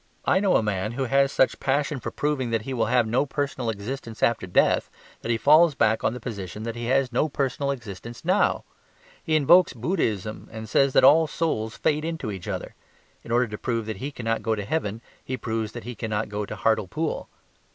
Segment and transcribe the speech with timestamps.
[0.25, 3.05] I know a man who has such a passion for proving that he will have
[3.05, 4.89] no personal existence after death
[5.21, 8.63] that he falls back on the position that he has no personal existence now.
[9.23, 12.73] He invokes Buddhism and says that all souls fade into each other;
[13.23, 16.29] in order to prove that he cannot go to heaven he proves that he cannot
[16.29, 17.29] go to Hartlepool.